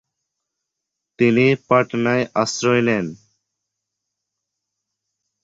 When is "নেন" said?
2.87-3.05